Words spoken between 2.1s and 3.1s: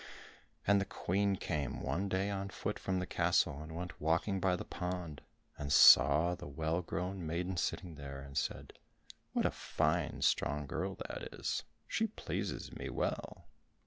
on foot from the